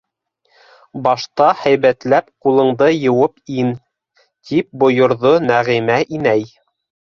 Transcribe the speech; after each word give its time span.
-Башта 1.07 1.49
һәйбәтләп 1.65 2.31
ҡулыңды 2.47 2.89
йыуып 3.03 3.55
ин!- 3.59 3.71
тип 4.51 4.71
бойорҙо 4.87 5.37
Нәғимә 5.47 6.01
инәй. 6.19 6.53